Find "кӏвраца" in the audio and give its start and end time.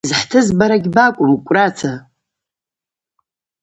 1.45-1.93